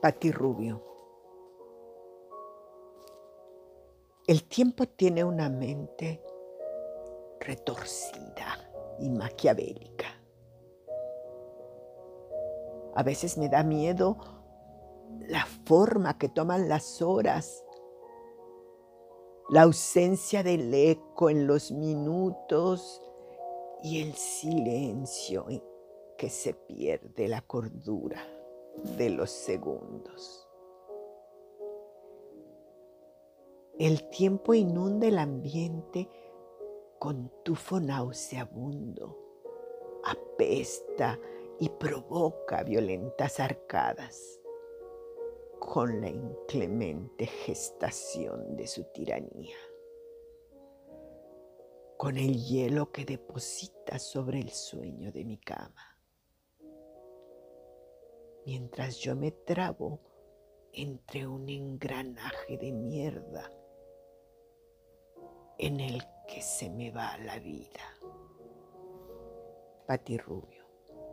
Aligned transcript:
Pati 0.00 0.30
Rubio. 0.30 0.80
El 4.28 4.44
tiempo 4.44 4.86
tiene 4.86 5.24
una 5.24 5.48
mente 5.48 6.22
retorcida 7.40 8.70
y 9.00 9.10
maquiavélica. 9.10 10.06
A 12.94 13.02
veces 13.02 13.36
me 13.38 13.48
da 13.48 13.64
miedo 13.64 14.18
la 15.26 15.44
forma 15.64 16.16
que 16.16 16.28
toman 16.28 16.68
las 16.68 17.02
horas, 17.02 17.64
la 19.50 19.62
ausencia 19.62 20.44
del 20.44 20.72
eco 20.72 21.28
en 21.28 21.48
los 21.48 21.72
minutos 21.72 23.02
y 23.82 24.00
el 24.00 24.14
silencio 24.14 25.46
en 25.48 25.60
que 26.16 26.30
se 26.30 26.54
pierde 26.54 27.26
la 27.26 27.40
cordura 27.40 28.37
de 28.96 29.10
los 29.10 29.30
segundos. 29.30 30.48
El 33.78 34.08
tiempo 34.10 34.54
inunda 34.54 35.06
el 35.06 35.18
ambiente 35.18 36.08
con 36.98 37.30
tufo 37.44 37.78
nauseabundo, 37.78 39.16
apesta 40.04 41.18
y 41.60 41.68
provoca 41.68 42.62
violentas 42.64 43.38
arcadas 43.38 44.40
con 45.58 46.00
la 46.00 46.08
inclemente 46.08 47.26
gestación 47.26 48.56
de 48.56 48.66
su 48.66 48.84
tiranía, 48.92 49.56
con 51.96 52.16
el 52.16 52.42
hielo 52.42 52.90
que 52.90 53.04
deposita 53.04 53.98
sobre 53.98 54.40
el 54.40 54.50
sueño 54.50 55.12
de 55.12 55.24
mi 55.24 55.38
cama, 55.38 55.97
mientras 58.48 58.96
yo 59.00 59.14
me 59.14 59.30
trabo 59.30 60.00
entre 60.72 61.26
un 61.26 61.50
engranaje 61.50 62.56
de 62.56 62.72
mierda 62.72 63.52
en 65.58 65.80
el 65.80 66.02
que 66.26 66.40
se 66.40 66.70
me 66.70 66.90
va 66.90 67.18
la 67.18 67.38
vida. 67.40 67.84
Pati 69.86 70.16
Rubio. 70.16 70.57